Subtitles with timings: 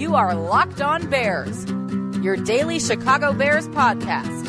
[0.00, 1.66] You are Locked On Bears,
[2.24, 4.48] your daily Chicago Bears podcast.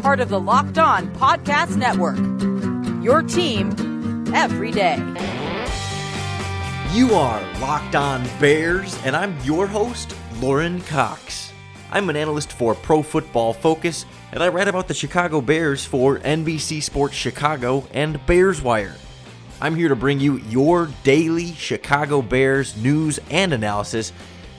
[0.00, 2.16] Part of the Locked On Podcast Network.
[3.02, 3.70] Your team
[4.32, 4.98] every day.
[6.92, 11.52] You are Locked On Bears, and I'm your host, Lauren Cox.
[11.90, 16.20] I'm an analyst for Pro Football Focus, and I write about the Chicago Bears for
[16.20, 18.94] NBC Sports Chicago and Bears Wire.
[19.60, 24.12] I'm here to bring you your daily Chicago Bears news and analysis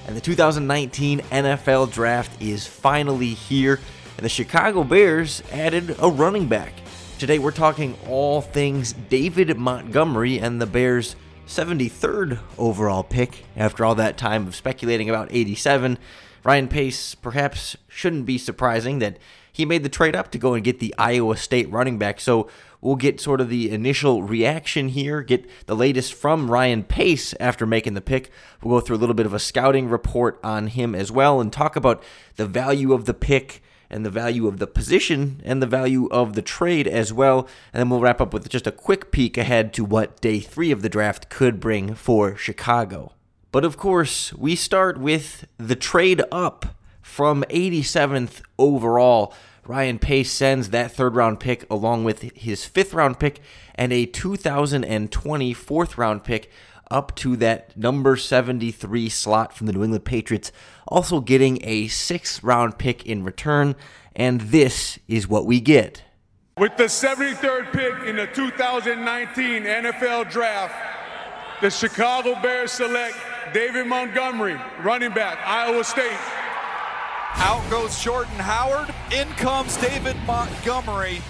[0.07, 3.80] and the 2019 NFL Draft is finally here,
[4.17, 6.73] and the Chicago Bears added a running back.
[7.20, 11.16] Today we're talking all things David Montgomery and the Bears'
[11.47, 13.45] 73rd overall pick.
[13.55, 15.97] After all that time of speculating about 87,
[16.44, 19.17] Ryan Pace perhaps shouldn't be surprising that
[19.52, 22.20] he made the trade up to go and get the Iowa State running back.
[22.20, 22.49] So
[22.84, 27.66] we'll get sort of the initial reaction here, get the latest from Ryan Pace after
[27.66, 28.30] making the pick.
[28.62, 31.52] We'll go through a little bit of a scouting report on him as well and
[31.52, 32.04] talk about
[32.36, 36.34] the value of the pick and the value of the position and the value of
[36.34, 37.48] the trade as well.
[37.72, 40.72] And then we'll wrap up with just a quick peek ahead to what day three
[40.72, 43.14] of the draft could bring for Chicago.
[43.52, 49.34] But of course, we start with the trade up from 87th overall.
[49.66, 53.39] Ryan Pace sends that third round pick along with his fifth round pick
[53.75, 56.52] and a 2020 fourth round pick
[56.92, 60.52] up to that number 73 slot from the New England Patriots,
[60.88, 63.75] also getting a sixth round pick in return.
[64.16, 66.03] And this is what we get.
[66.58, 70.75] With the 73rd pick in the 2019 NFL Draft,
[71.61, 73.16] the Chicago Bears select
[73.53, 76.42] David Montgomery, running back, Iowa State.
[77.36, 78.94] Out goes Jordan Howard.
[79.12, 81.22] In comes David Montgomery.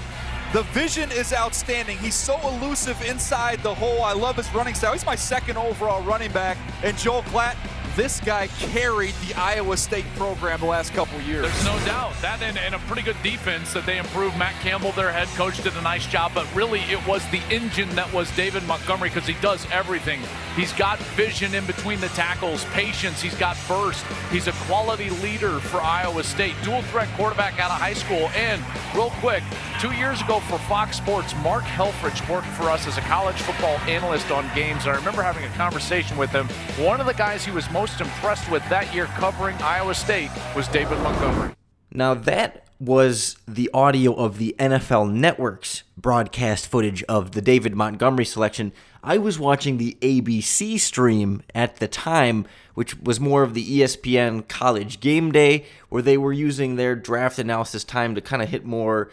[0.53, 1.97] The vision is outstanding.
[1.97, 4.03] He's so elusive inside the hole.
[4.03, 4.93] I love his running style.
[4.93, 6.57] He's my second overall running back.
[6.83, 7.55] And Joel Klatt,
[7.95, 11.43] this guy carried the Iowa State program the last couple years.
[11.43, 12.13] There's no doubt.
[12.21, 14.37] That and, and, a pretty good defense that they improved.
[14.37, 17.89] Matt Campbell, their head coach, did a nice job, but really it was the engine
[17.95, 20.19] that was David Montgomery because he does everything.
[20.55, 24.05] He's got vision in between the tackles, patience, he's got burst.
[24.31, 26.55] He's a quality leader for Iowa State.
[26.63, 28.29] Dual threat quarterback out of high school.
[28.35, 28.63] And
[28.95, 29.43] real quick,
[29.79, 33.77] two years ago for Fox Sports, Mark Helfrich worked for us as a college football
[33.87, 34.85] analyst on games.
[34.85, 36.47] And I remember having a conversation with him.
[36.83, 40.29] One of the guys he was most most impressed with that year covering Iowa State
[40.55, 41.53] was David Montgomery.
[41.91, 48.23] Now, that was the audio of the NFL Network's broadcast footage of the David Montgomery
[48.23, 48.71] selection.
[49.03, 54.47] I was watching the ABC stream at the time, which was more of the ESPN
[54.47, 58.63] college game day, where they were using their draft analysis time to kind of hit
[58.63, 59.11] more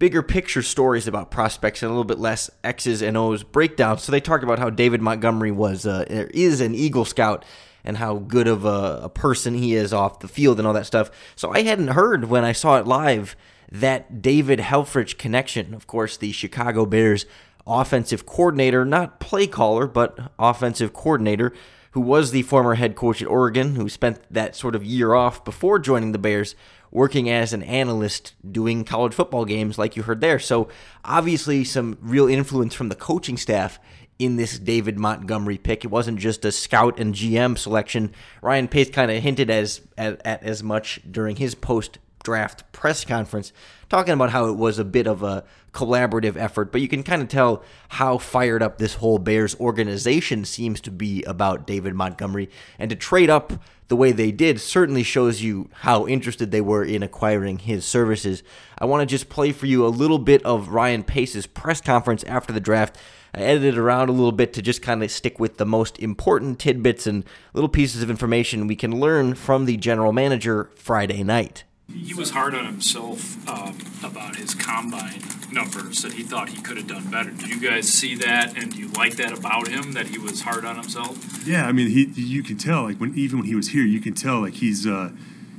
[0.00, 3.98] bigger picture stories about prospects and a little bit less X's and O's breakdown.
[3.98, 7.44] So they talked about how David Montgomery was uh, is an Eagle Scout
[7.84, 10.86] and how good of a, a person he is off the field and all that
[10.86, 11.10] stuff.
[11.36, 13.36] So I hadn't heard when I saw it live
[13.70, 15.74] that David Helfrich connection.
[15.74, 17.26] Of course, the Chicago Bears
[17.66, 21.52] offensive coordinator, not play caller, but offensive coordinator,
[21.92, 25.44] who was the former head coach at Oregon, who spent that sort of year off
[25.44, 26.54] before joining the Bears,
[26.90, 30.38] working as an analyst doing college football games, like you heard there.
[30.38, 30.68] So,
[31.04, 33.78] obviously, some real influence from the coaching staff
[34.18, 35.84] in this David Montgomery pick.
[35.84, 38.12] It wasn't just a scout and GM selection.
[38.42, 43.04] Ryan Pace kind of hinted as at, at as much during his post draft press
[43.04, 43.52] conference,
[43.88, 47.22] talking about how it was a bit of a collaborative effort, but you can kind
[47.22, 52.50] of tell how fired up this whole Bears organization seems to be about David Montgomery.
[52.78, 53.52] And to trade up
[53.88, 58.42] the way they did certainly shows you how interested they were in acquiring his services.
[58.78, 62.24] I want to just play for you a little bit of Ryan Pace's press conference
[62.24, 62.98] after the draft
[63.34, 66.58] I edited around a little bit to just kind of stick with the most important
[66.58, 71.64] tidbits and little pieces of information we can learn from the general manager Friday night.
[71.94, 76.76] He was hard on himself um, about his combine numbers that he thought he could
[76.76, 77.30] have done better.
[77.30, 80.42] Did you guys see that, and do you like that about him that he was
[80.42, 81.46] hard on himself?
[81.46, 84.00] Yeah, I mean, he you can tell like when even when he was here, you
[84.00, 85.10] can tell like he's uh,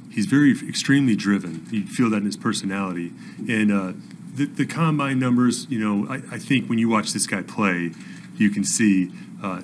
[0.09, 1.65] he's very extremely driven.
[1.71, 3.11] You feel that in his personality,
[3.47, 3.93] and uh,
[4.33, 7.91] the, the combine numbers, you know, I, I, think when you watch this guy play,
[8.37, 9.11] you can see
[9.43, 9.61] uh,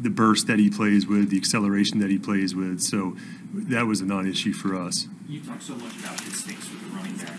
[0.00, 2.80] the burst that he plays with, the acceleration that he plays with.
[2.80, 3.16] So
[3.52, 5.06] that was a non-issue for us.
[5.28, 7.38] You talk so much about instincts with the running back.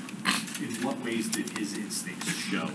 [0.61, 2.69] In what ways did his instincts show?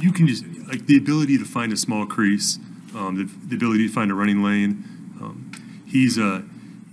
[0.00, 2.58] You can just like the ability to find a small crease,
[2.94, 4.84] um, the, the, ability to find a running lane.
[5.20, 5.50] Um,
[5.86, 6.42] he's a uh,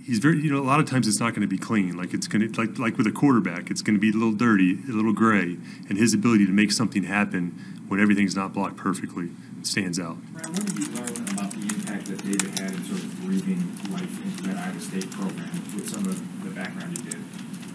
[0.04, 2.12] he's very you know a lot of times it's not going to be clean like
[2.12, 4.78] it's going to like like with a quarterback it's going to be a little dirty
[4.88, 5.56] a little gray
[5.88, 7.50] and his ability to make something happen
[7.88, 9.30] when everything's not blocked perfectly
[9.62, 13.00] stands out Ryan, what did you learn about the impact that David had in sort
[13.00, 17.18] of breathing life into that Iowa State program with some of the background he did?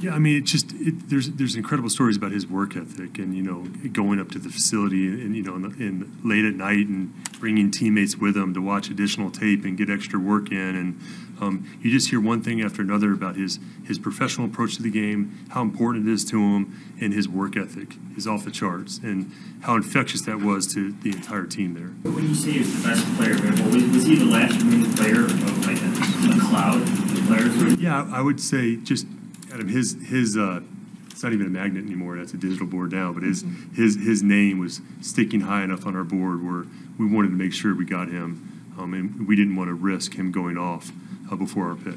[0.02, 3.36] Yeah, I mean, it just it, there's there's incredible stories about his work ethic, and
[3.36, 6.88] you know, going up to the facility and, you know, the, in late at night
[6.88, 11.00] and bringing teammates with him to watch additional tape and get extra work in, and
[11.42, 14.92] um, you just hear one thing after another about his his professional approach to the
[14.92, 19.00] game, how important it is to him, and his work ethic is off the charts,
[19.00, 19.32] and
[19.62, 21.92] how infectious that was to the entire team there.
[22.04, 24.62] But when you say he was the best player available, was, was he the last
[24.62, 27.80] remaining player of like a, a cloud of players?
[27.80, 29.06] Yeah, I would say just
[29.54, 30.62] Adam, his his uh,
[31.10, 32.18] it's not even a magnet anymore.
[32.18, 33.12] That's a digital board now.
[33.12, 33.44] But his
[33.76, 36.66] his his name was sticking high enough on our board where
[36.98, 40.16] we wanted to make sure we got him, um, and we didn't want to risk
[40.16, 40.92] him going off
[41.36, 41.96] before our pit,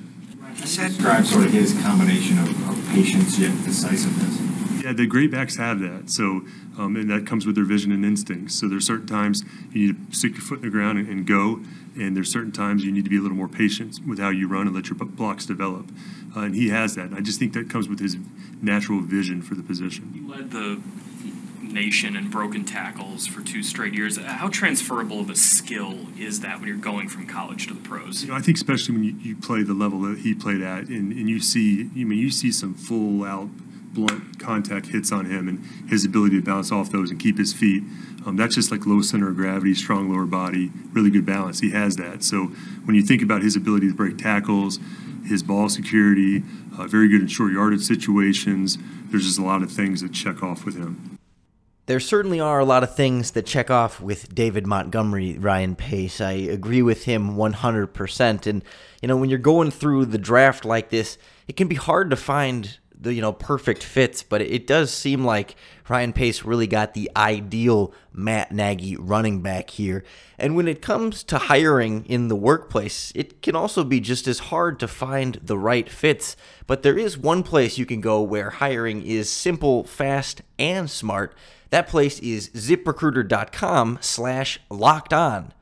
[0.56, 0.62] pick.
[0.62, 4.82] Describe sort of his combination of, of patience yet decisiveness.
[4.82, 6.10] Yeah, the great backs have that.
[6.10, 6.42] So,
[6.76, 8.54] um, and that comes with their vision and instincts.
[8.58, 11.26] So there's certain times you need to stick your foot in the ground and, and
[11.26, 11.60] go,
[11.94, 14.48] and there's certain times you need to be a little more patient with how you
[14.48, 15.90] run and let your blocks develop.
[16.34, 17.06] Uh, and he has that.
[17.06, 18.16] And I just think that comes with his
[18.60, 20.10] natural vision for the position.
[20.14, 20.80] He led the
[21.72, 24.16] nation in broken tackles for two straight years.
[24.16, 28.22] How transferable of a skill is that when you're going from college to the pros?
[28.22, 30.88] You know, I think especially when you, you play the level that he played at,
[30.88, 33.48] and, and you see, you mean, you see some full out
[33.92, 37.52] blunt contact hits on him and his ability to bounce off those and keep his
[37.52, 37.82] feet.
[38.24, 41.60] Um, that's just like low center of gravity, strong lower body, really good balance.
[41.60, 42.22] He has that.
[42.22, 42.46] So
[42.84, 44.78] when you think about his ability to break tackles,
[45.26, 46.42] his ball security,
[46.78, 48.78] uh, very good in short yardage situations,
[49.10, 51.18] there's just a lot of things that check off with him.
[51.86, 56.20] There certainly are a lot of things that check off with David Montgomery, Ryan Pace.
[56.20, 58.46] I agree with him 100%.
[58.46, 58.62] And,
[59.00, 61.18] you know, when you're going through the draft like this,
[61.48, 65.24] it can be hard to find the you know perfect fits, but it does seem
[65.24, 65.56] like
[65.88, 70.04] Ryan Pace really got the ideal Matt Nagy running back here.
[70.38, 74.38] And when it comes to hiring in the workplace, it can also be just as
[74.38, 76.36] hard to find the right fits.
[76.66, 81.34] But there is one place you can go where hiring is simple, fast, and smart.
[81.72, 85.54] That place is ziprecruiter.com slash locked on.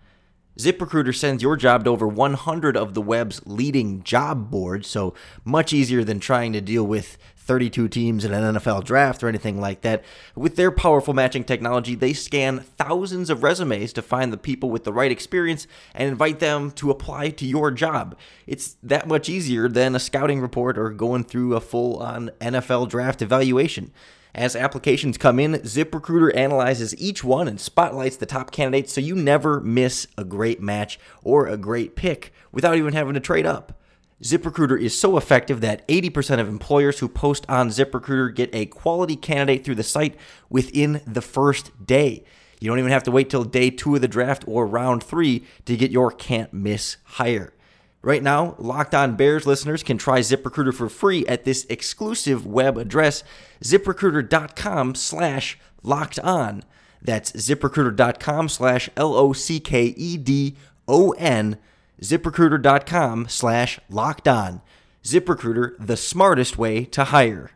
[0.59, 5.15] ZipRecruiter sends your job to over 100 of the web's leading job boards, so
[5.45, 9.61] much easier than trying to deal with 32 teams in an NFL draft or anything
[9.61, 10.03] like that.
[10.35, 14.83] With their powerful matching technology, they scan thousands of resumes to find the people with
[14.83, 18.19] the right experience and invite them to apply to your job.
[18.49, 22.89] It's that much easier than a scouting report or going through a full on NFL
[22.89, 23.93] draft evaluation.
[24.35, 29.17] As applications come in, ZipRecruiter analyzes each one and spotlights the top candidates so you
[29.17, 33.81] never miss a great match or a great pick without even having to trade up.
[34.23, 39.17] ZipRecruiter is so effective that 80% of employers who post on ZipRecruiter get a quality
[39.17, 40.15] candidate through the site
[40.51, 42.25] within the first day.
[42.61, 45.45] You don't even have to wait till day two of the draft or round three
[45.65, 47.55] to get your can't miss hire.
[48.03, 52.79] Right now, Locked On Bears listeners can try ZipRecruiter for free at this exclusive web
[52.79, 53.23] address,
[53.63, 56.63] ziprecruiter.com slash locked on.
[57.03, 60.57] That's ziprecruiter.com slash L O C K E D
[60.89, 61.59] O N,
[62.01, 64.63] ziprecruiter.com slash locked on.
[65.05, 67.53] ZipRecruiter, the smartest way to hire.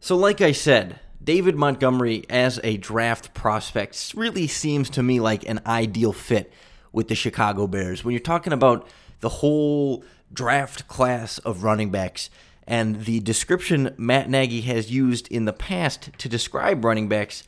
[0.00, 5.46] So, like I said, David Montgomery as a draft prospect really seems to me like
[5.46, 6.50] an ideal fit
[6.92, 8.04] with the Chicago Bears.
[8.04, 8.86] When you're talking about
[9.20, 12.30] the whole draft class of running backs
[12.66, 17.42] and the description Matt Nagy has used in the past to describe running backs,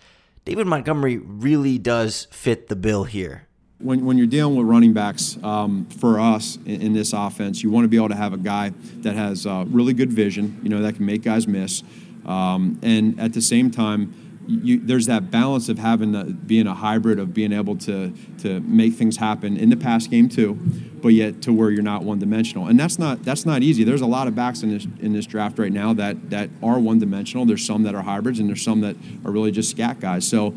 [0.44, 3.46] David Montgomery really does fit the bill here.
[3.78, 7.70] When, when you're dealing with running backs, um, for us in, in, this offense, you
[7.70, 10.68] want to be able to have a guy that has uh, really good vision, you
[10.68, 11.82] know, that can make guys miss.
[12.26, 16.74] Um, and at the same time, you, there's that balance of having the, being a
[16.74, 20.54] hybrid of being able to to make things happen in the pass game too,
[21.00, 23.84] but yet to where you're not one dimensional, and that's not that's not easy.
[23.84, 26.78] There's a lot of backs in this in this draft right now that that are
[26.78, 27.46] one dimensional.
[27.46, 30.26] There's some that are hybrids, and there's some that are really just scat guys.
[30.26, 30.54] So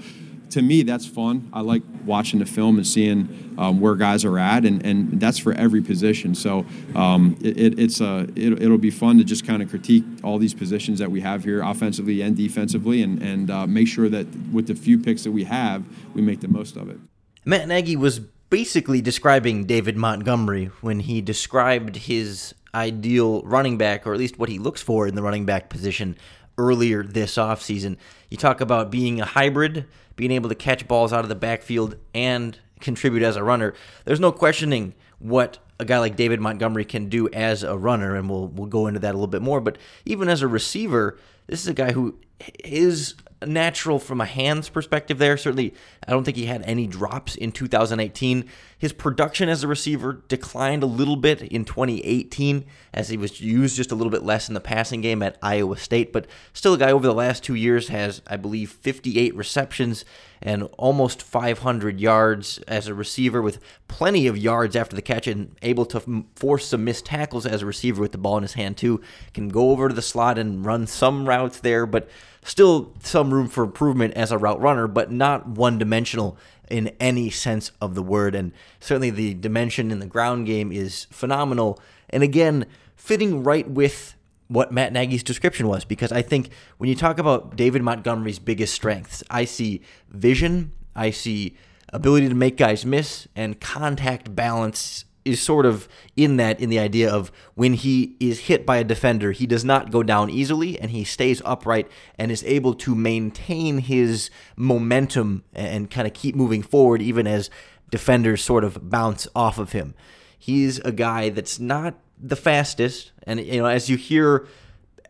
[0.54, 1.50] to me, that's fun.
[1.52, 5.40] I like watching the film and seeing um, where guys are at, and, and that's
[5.40, 6.36] for every position.
[6.36, 6.64] So
[6.96, 10.38] um, it, it, it's a it, will be fun to just kind of critique all
[10.38, 14.28] these positions that we have here, offensively and defensively, and and uh, make sure that
[14.52, 15.84] with the few picks that we have,
[16.14, 16.98] we make the most of it.
[17.46, 24.14] Matt Nagy was basically describing David Montgomery when he described his ideal running back, or
[24.14, 26.16] at least what he looks for in the running back position
[26.60, 27.98] earlier this offseason.
[28.30, 31.96] You talk about being a hybrid being able to catch balls out of the backfield
[32.14, 33.74] and contribute as a runner.
[34.06, 38.30] There's no questioning what a guy like David Montgomery can do as a runner, and
[38.30, 39.62] we'll we'll go into that a little bit more.
[39.62, 41.18] But even as a receiver,
[41.48, 42.20] this is a guy who
[42.64, 43.16] his
[43.48, 45.38] natural from a hands perspective there.
[45.38, 45.74] Certainly,
[46.08, 48.50] I don't think he had any drops in 2018.
[48.78, 53.78] His production as a receiver declined a little bit in 2018 as he was used
[53.78, 56.78] just a little bit less in the passing game at Iowa State, but still a
[56.78, 60.04] guy over the last two years has, I believe, 58 receptions
[60.42, 65.56] and almost 500 yards as a receiver with plenty of yards after the catch and
[65.62, 68.76] able to force some missed tackles as a receiver with the ball in his hand
[68.76, 69.00] too.
[69.34, 72.10] Can go over to the slot and run some routes there, but
[72.44, 76.38] still some room for improvement as a route runner, but not one dimensional
[76.70, 78.36] in any sense of the word.
[78.36, 81.80] And certainly the dimension in the ground game is phenomenal.
[82.10, 84.16] And again, fitting right with
[84.48, 88.74] what Matt Nagy's description was, because I think when you talk about David Montgomery's biggest
[88.74, 91.58] strengths, I see vision, I see
[91.92, 96.80] ability to make guys miss, and contact balance is sort of in that in the
[96.80, 100.80] idea of when he is hit by a defender, he does not go down easily
[100.80, 106.36] and he stays upright and is able to maintain his momentum and kind of keep
[106.36, 107.50] moving forward even as
[107.90, 109.94] defenders sort of bounce off of him.
[110.38, 114.48] He's a guy that's not the fastest and you know as you hear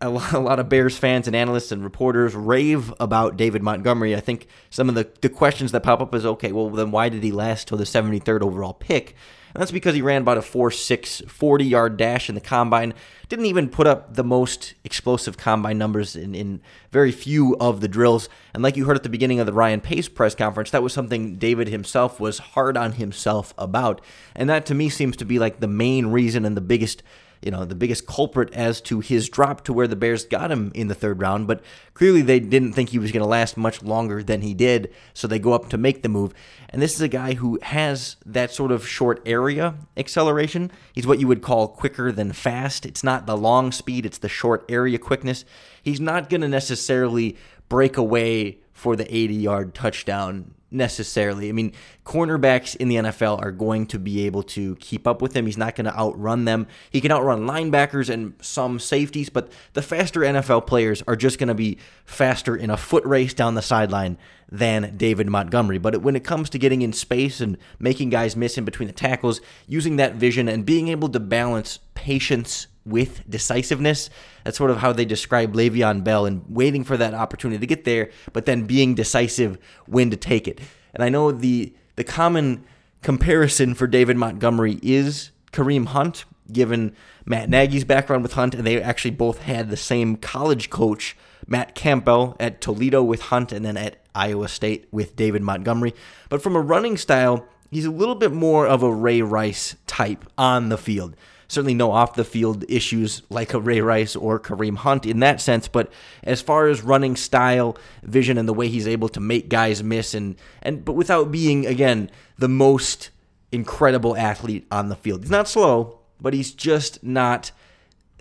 [0.04, 4.16] a lot of Bears fans and analysts and reporters rave about David Montgomery.
[4.16, 7.10] I think some of the, the questions that pop up is okay, well, then why
[7.10, 9.16] did he last till the 73rd overall pick?
[9.54, 12.94] And that's because he ran about a 4.6 40 yard dash in the combine.
[13.30, 17.88] Didn't even put up the most explosive combine numbers in, in very few of the
[17.88, 18.30] drills.
[18.54, 20.94] And like you heard at the beginning of the Ryan Pace press conference, that was
[20.94, 24.02] something David himself was hard on himself about.
[24.36, 27.04] And that to me seems to be like the main reason and the biggest
[27.44, 30.72] you know, the biggest culprit as to his drop to where the Bears got him
[30.74, 31.48] in the third round.
[31.48, 31.62] But
[31.94, 35.28] clearly they didn't think he was going to last much longer than he did, so
[35.28, 36.34] they go up to make the move.
[36.70, 40.72] And this is a guy who has that sort of short area acceleration.
[40.94, 42.86] He's what you would call quicker than fast.
[42.86, 45.44] It's not the long speed, it's the short area quickness.
[45.82, 47.36] He's not going to necessarily
[47.68, 51.50] break away for the 80 yard touchdown necessarily.
[51.50, 51.74] I mean,
[52.06, 55.46] cornerbacks in the NFL are going to be able to keep up with him.
[55.46, 56.68] He's not going to outrun them.
[56.90, 61.48] He can outrun linebackers and some safeties, but the faster NFL players are just going
[61.48, 64.18] to be faster in a foot race down the sideline
[64.50, 65.80] than David Montgomery.
[65.80, 68.94] But when it comes to getting in space and making guys miss in between the
[68.94, 74.10] tackles, using that vision and being able to balance patience with decisiveness.
[74.44, 77.86] That's sort of how they describe Le'Veon Bell and waiting for that opportunity to get
[77.86, 80.60] there, but then being decisive when to take it.
[80.94, 82.66] And I know the the common
[83.02, 88.82] comparison for David Montgomery is Kareem Hunt, given Matt Nagy's background with Hunt, and they
[88.82, 91.16] actually both had the same college coach,
[91.48, 95.94] Matt Campbell, at Toledo with Hunt, and then at Iowa State with David Montgomery.
[96.30, 100.26] But from a running style, he's a little bit more of a Ray Rice type
[100.38, 101.16] on the field
[101.54, 105.40] certainly no off the field issues like a Ray Rice or Kareem Hunt in that
[105.40, 105.68] sense.
[105.68, 105.92] But
[106.24, 110.14] as far as running style, vision, and the way he's able to make guys miss,
[110.14, 113.10] and and but without being again the most
[113.52, 117.52] incredible athlete on the field, he's not slow, but he's just not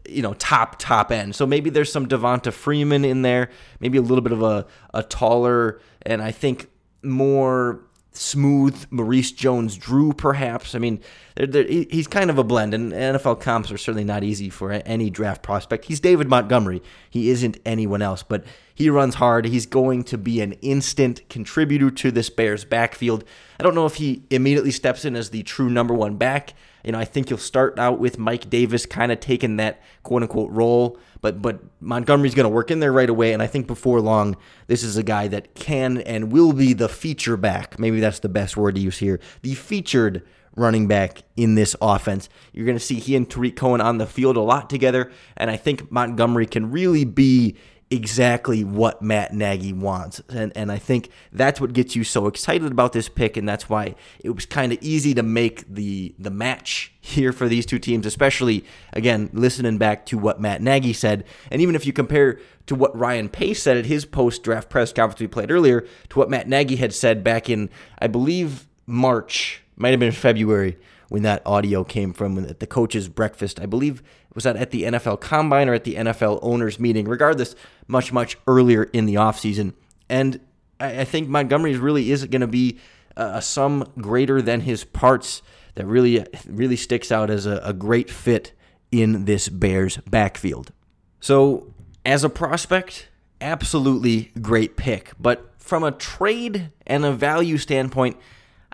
[0.08, 1.34] you know top top end.
[1.34, 5.02] So maybe there's some Devonta Freeman in there, maybe a little bit of a a
[5.02, 6.68] taller and I think
[7.02, 7.80] more
[8.12, 10.74] smooth Maurice Jones Drew, perhaps.
[10.74, 11.00] I mean,
[11.34, 14.70] they're, they're, he's kind of a blend, and NFL comps are certainly not easy for
[14.72, 15.86] any draft prospect.
[15.86, 16.82] He's David Montgomery.
[17.08, 19.46] He isn't anyone else, but he runs hard.
[19.46, 23.24] He's going to be an instant contributor to this Bears backfield.
[23.58, 26.54] I don't know if he immediately steps in as the true number one back.
[26.84, 30.22] You know, I think you'll start out with Mike Davis kind of taking that quote
[30.22, 33.66] unquote role, but but Montgomery's going to work in there right away, and I think
[33.66, 34.36] before long,
[34.66, 37.78] this is a guy that can and will be the feature back.
[37.78, 39.20] Maybe that's the best word to use here.
[39.42, 40.22] The featured
[40.54, 42.28] running back in this offense.
[42.52, 45.50] You're going to see he and Tarik Cohen on the field a lot together, and
[45.50, 47.56] I think Montgomery can really be
[47.92, 50.20] exactly what Matt Nagy wants.
[50.30, 53.68] And and I think that's what gets you so excited about this pick and that's
[53.68, 57.78] why it was kind of easy to make the the match here for these two
[57.78, 61.24] teams, especially again listening back to what Matt Nagy said.
[61.50, 65.20] And even if you compare to what Ryan Pace said at his post-draft press conference
[65.20, 67.68] we played earlier to what Matt Nagy had said back in
[67.98, 70.78] I believe March might have been February
[71.12, 73.60] when that audio came from at the coaches' breakfast.
[73.60, 74.02] I believe
[74.34, 77.06] was that at the NFL Combine or at the NFL owners meeting.
[77.06, 77.54] Regardless,
[77.86, 79.74] much much earlier in the offseason.
[80.08, 80.40] and
[80.80, 82.78] I, think Montgomery really is going to be
[83.16, 85.40] a sum greater than his parts
[85.76, 88.52] that really really sticks out as a, a great fit
[88.90, 90.72] in this Bears backfield.
[91.20, 91.72] So
[92.04, 93.08] as a prospect,
[93.40, 98.16] absolutely great pick, but from a trade and a value standpoint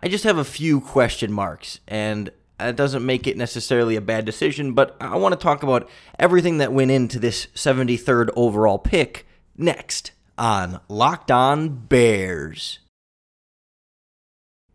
[0.02, 4.24] I just have a few question marks, and that doesn't make it necessarily a bad
[4.24, 5.88] decision, but I want to talk about
[6.18, 12.80] everything that went into this 73rd overall pick next on Locked On Bears.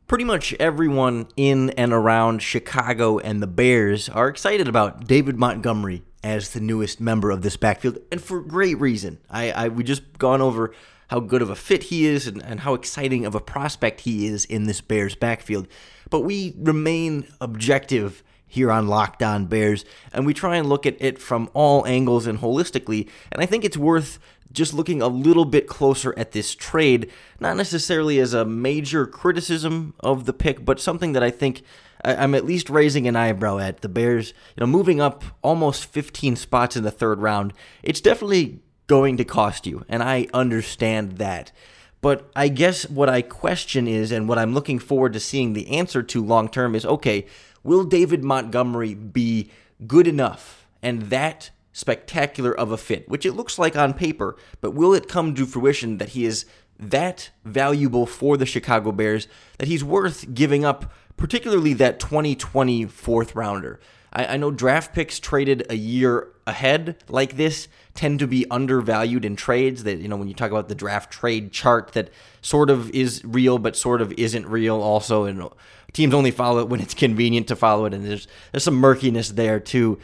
[0.08, 6.04] Pretty much everyone in and around Chicago and the Bears are excited about David Montgomery
[6.24, 9.20] as the newest member of this backfield, and for great reason.
[9.30, 10.74] I, I we just gone over
[11.10, 14.28] how good of a fit he is and, and how exciting of a prospect he
[14.28, 15.68] is in this Bears backfield.
[16.10, 19.84] But we remain objective here on Locked On Bears,
[20.14, 23.10] and we try and look at it from all angles and holistically.
[23.32, 24.20] And I think it's worth
[24.52, 29.96] just looking a little bit closer at this trade, not necessarily as a major criticism
[30.00, 31.64] of the pick, but something that I think
[32.06, 33.82] I'm at least raising an eyebrow at.
[33.82, 38.60] The Bears, you know, moving up almost 15 spots in the third round, it's definitely
[38.94, 41.52] going to cost you, and I understand that.
[42.00, 45.68] But I guess what I question is, and what I'm looking forward to seeing the
[45.72, 47.26] answer to long term is okay,
[47.64, 49.50] will David Montgomery be
[49.88, 54.76] good enough and that spectacular of a fit, which it looks like on paper, but
[54.76, 56.46] will it come to fruition that he is
[56.78, 63.34] that valuable for the Chicago Bears that he's worth giving up, particularly that 2020 fourth
[63.34, 63.80] rounder?
[64.14, 69.26] I, I know draft picks traded a year ahead like this tend to be undervalued
[69.26, 72.10] in trades that you know when you talk about the draft trade chart that
[72.42, 75.50] sort of is real but sort of isn't real also and
[75.94, 79.30] teams only follow it when it's convenient to follow it and there's there's some murkiness
[79.30, 80.00] there too.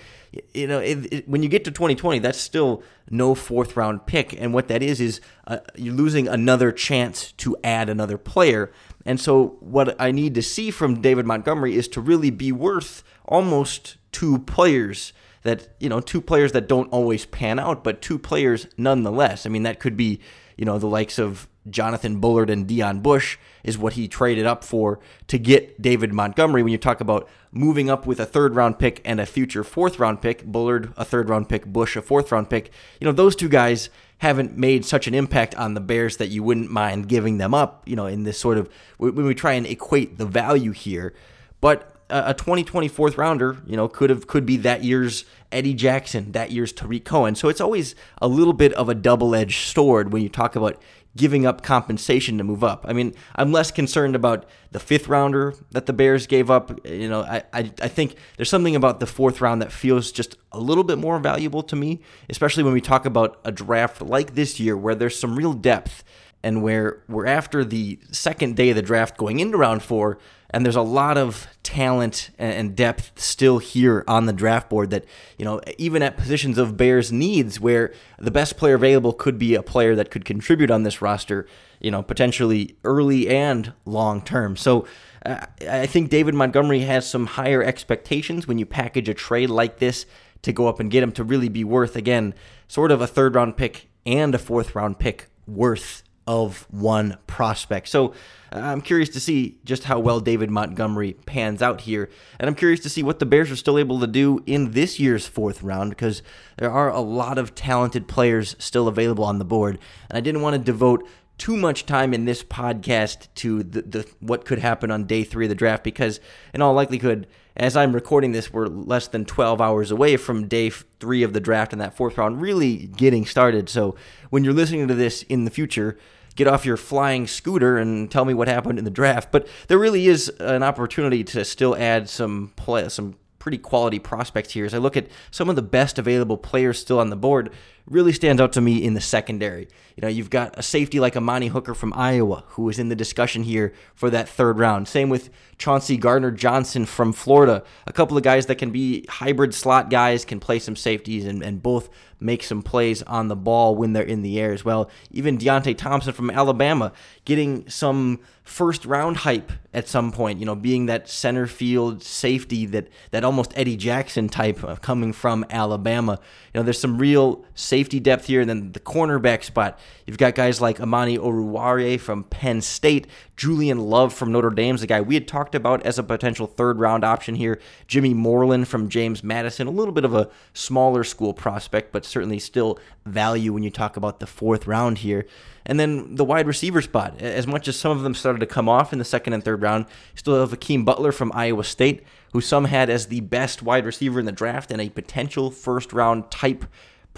[0.53, 4.39] You know it, it, when you get to 2020 that's still no fourth round pick
[4.39, 8.71] and what that is is uh, you're losing another chance to add another player
[9.09, 13.03] and so what I need to see from David Montgomery is to really be worth
[13.25, 18.19] almost two players that you know two players that don't always pan out, but two
[18.19, 19.45] players nonetheless.
[19.45, 20.19] I mean that could be
[20.57, 24.63] you know the likes of Jonathan Bullard and Deon Bush is what he traded up
[24.63, 26.63] for to get David Montgomery.
[26.63, 29.99] When you talk about moving up with a third round pick and a future fourth
[29.99, 33.35] round pick, Bullard a third round pick, Bush a fourth round pick, you know those
[33.35, 37.37] two guys haven't made such an impact on the Bears that you wouldn't mind giving
[37.37, 37.87] them up.
[37.87, 41.13] You know in this sort of when we try and equate the value here,
[41.61, 46.31] but a 2020 fourth rounder, you know, could have could be that year's Eddie Jackson,
[46.33, 47.35] that year's Tarik Cohen.
[47.35, 50.81] So it's always a little bit of a double-edged sword when you talk about
[51.15, 52.85] giving up compensation to move up.
[52.87, 56.85] I mean, I'm less concerned about the fifth rounder that the Bears gave up.
[56.85, 60.37] You know, I, I, I think there's something about the fourth round that feels just
[60.51, 64.35] a little bit more valuable to me, especially when we talk about a draft like
[64.35, 66.03] this year where there's some real depth
[66.43, 70.17] and where we're after the second day of the draft going into round four
[70.51, 75.05] and there's a lot of talent and depth still here on the draft board that
[75.37, 79.55] you know even at positions of bears needs where the best player available could be
[79.55, 81.45] a player that could contribute on this roster
[81.79, 84.55] you know potentially early and long term.
[84.55, 84.85] So
[85.25, 89.79] uh, i think david montgomery has some higher expectations when you package a trade like
[89.79, 90.05] this
[90.41, 92.33] to go up and get him to really be worth again
[92.69, 97.87] sort of a third round pick and a fourth round pick worth of one prospect.
[97.87, 98.09] So
[98.53, 102.07] uh, I'm curious to see just how well David Montgomery pans out here.
[102.39, 104.99] And I'm curious to see what the Bears are still able to do in this
[104.99, 106.21] year's fourth round because
[106.57, 109.79] there are a lot of talented players still available on the board.
[110.07, 111.03] And I didn't want to devote
[111.39, 115.45] too much time in this podcast to the, the what could happen on day three
[115.45, 116.19] of the draft because
[116.53, 120.69] in all likelihood as i'm recording this we're less than 12 hours away from day
[120.69, 123.95] three of the draft and that fourth round really getting started so
[124.29, 125.97] when you're listening to this in the future
[126.35, 129.31] get off your flying scooter and tell me what happened in the draft.
[129.31, 134.51] But there really is an opportunity to still add some play, some pretty quality prospects
[134.51, 134.65] here.
[134.65, 137.51] As I look at some of the best available players still on the board,
[137.89, 139.67] really stands out to me in the secondary.
[139.95, 142.95] You know, you've got a safety like Amani Hooker from Iowa, who is in the
[142.95, 144.87] discussion here for that third round.
[144.87, 147.63] Same with Chauncey Gardner Johnson from Florida.
[147.85, 151.43] A couple of guys that can be hybrid slot guys, can play some safeties and,
[151.43, 154.89] and both make some plays on the ball when they're in the air as well.
[155.11, 156.91] Even Deionte Thompson from Alabama
[157.25, 162.65] getting some first round hype at some point, you know, being that center field safety
[162.65, 166.19] that that almost Eddie Jackson type of coming from Alabama.
[166.53, 168.41] You know, there's some real safety depth here.
[168.41, 173.05] And then the cornerback spot, you've got guys like Amani Oruwariye from Penn State,
[173.39, 176.77] Julian Love from Notre Dame's the guy we had talked about as a potential third
[176.77, 177.57] round option here.
[177.87, 182.37] Jimmy Moreland from James Madison, a little bit of a smaller school prospect, but certainly
[182.37, 185.25] still value when you talk about the fourth round here.
[185.65, 188.67] And then the wide receiver spot, as much as some of them started to come
[188.67, 192.41] off in the second and third round, still have Hakeem Butler from Iowa State, who
[192.41, 196.29] some had as the best wide receiver in the draft and a potential first round
[196.29, 196.65] type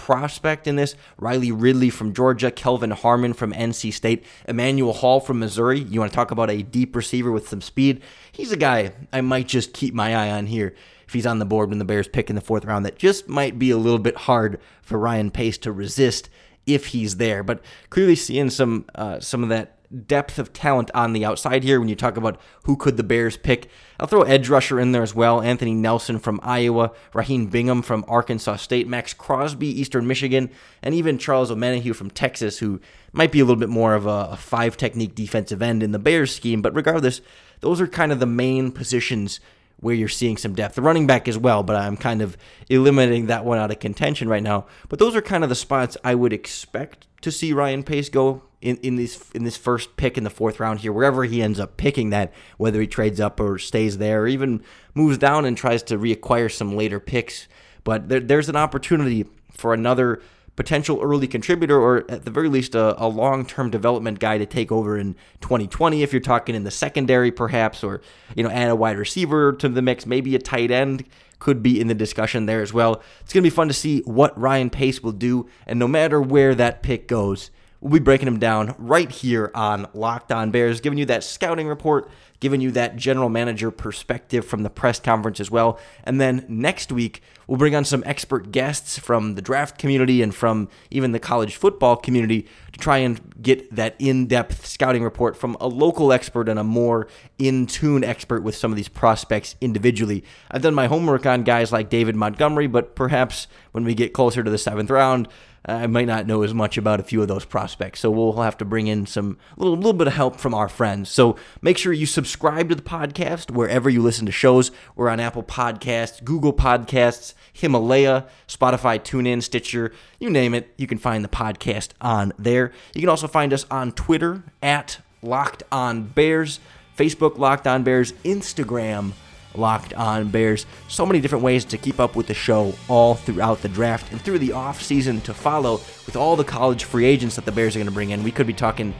[0.02, 0.96] prospect in this.
[1.16, 5.78] Riley Ridley from Georgia, Kelvin Harmon from NC State, Emmanuel Hall from Missouri.
[5.78, 8.02] You want to talk about a deep receiver with some speed?
[8.32, 10.74] He's a guy I might just keep my eye on here
[11.06, 12.84] if he's on the board when the Bears pick in the fourth round.
[12.84, 16.28] That just might be a little bit hard for Ryan Pace to resist
[16.66, 17.44] if he's there.
[17.44, 21.78] But clearly seeing some uh, some of that depth of talent on the outside here
[21.78, 23.68] when you talk about who could the Bears pick.
[24.00, 25.40] I'll throw edge rusher in there as well.
[25.40, 30.50] Anthony Nelson from Iowa, Ronheen Bingham from Arkansas State, Maxx Crosby, Eastern Michigan,
[30.82, 32.80] and even Charles Omenihu from Texas, who
[33.12, 36.34] might be a little bit more of a five technique defensive end in the Bears
[36.34, 36.62] scheme.
[36.62, 37.20] But regardless,
[37.60, 39.40] those are kind of the main positions
[39.82, 40.76] where you're seeing some depth.
[40.76, 42.36] The running back as well, but I'm kind of
[42.70, 44.66] eliminating that one out of contention right now.
[44.88, 48.42] But those are kind of the spots I would expect to see Ryan Pace go
[48.60, 51.58] in, in this in this first pick in the fourth round here, wherever he ends
[51.58, 54.62] up picking that, whether he trades up or stays there, or even
[54.94, 57.48] moves down and tries to reacquire some later picks.
[57.82, 60.22] But there, there's an opportunity for another
[60.56, 64.70] potential early contributor or at the very least a, a long-term development guy to take
[64.70, 68.02] over in 2020 if you're talking in the secondary perhaps or
[68.36, 70.04] you know add a wide receiver to the mix.
[70.06, 71.04] Maybe a tight end
[71.38, 73.02] could be in the discussion there as well.
[73.20, 76.20] It's going to be fun to see what Ryan Pace will do and no matter
[76.20, 77.50] where that pick goes
[77.82, 81.66] we'll be breaking him down right here on Locked On Bears giving you that scouting
[81.66, 82.08] report
[82.42, 85.78] giving you that general manager perspective from the press conference as well.
[86.02, 90.34] And then next week, we'll bring on some expert guests from the draft community and
[90.34, 95.36] from even the college football community to try and get that in depth scouting report
[95.36, 97.06] from a local expert and a more
[97.38, 100.24] in tune expert with some of these prospects individually.
[100.50, 104.42] I've done my homework on guys like David Montgomery, but perhaps when we get closer
[104.42, 105.28] to the seventh round,
[105.64, 108.00] I might not know as much about a few of those prospects.
[108.00, 111.08] So we'll have to bring in some little little bit of help from our friends.
[111.08, 114.70] So make sure you subscribe to the podcast wherever you listen to shows.
[114.96, 120.72] We're on Apple Podcasts, Google Podcasts, Himalaya, Spotify, TuneIn, Stitcher, you name it.
[120.76, 122.72] You can find the podcast on there.
[122.94, 126.58] You can also find us on Twitter at Locked On Bears,
[126.96, 129.12] Facebook Locked On Bears, Instagram
[129.54, 130.66] Locked On Bears.
[130.88, 134.20] So many different ways to keep up with the show all throughout the draft and
[134.20, 135.74] through the off season to follow
[136.06, 138.22] with all the college free agents that the Bears are going to bring in.
[138.22, 138.94] We could be talking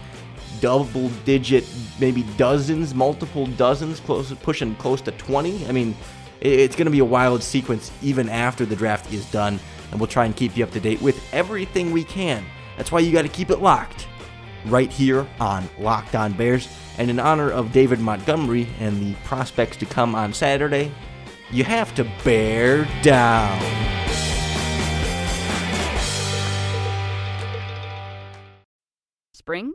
[0.63, 1.67] double digit,
[2.01, 5.67] maybe dozens, multiple dozens, close pushing close to 20.
[5.67, 5.95] I mean,
[6.41, 10.07] it's going to be a wild sequence even after the draft is done, and we'll
[10.07, 12.45] try and keep you up to date with everything we can.
[12.79, 14.09] That's why you got to keep it locked
[14.67, 16.69] right here on Locked On Bears.
[16.97, 20.93] And in honor of David Montgomery and the prospects to come on Saturday,
[21.51, 23.61] you have to bear down.
[29.33, 29.75] Spring?